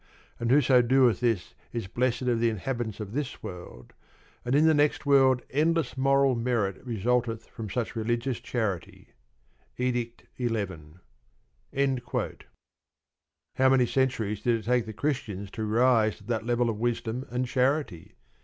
[0.39, 3.93] And whoso doeth this is blessed of the inhabitants of this world;
[4.43, 9.09] and in the next world endless moral merit resulteth from such religious charity
[9.77, 10.97] Edict XI.
[13.57, 17.27] How many centuries did it take the Christians to rise to that level of wisdom
[17.29, 18.15] and charity?